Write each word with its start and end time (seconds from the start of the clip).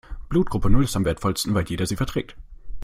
Blutgruppe 0.29 0.67
Null 0.71 0.85
ist 0.85 0.95
am 0.95 1.05
wertvollsten, 1.05 1.53
weil 1.53 1.69
jeder 1.69 1.85
sie 1.85 1.95
verträgt. 1.95 2.35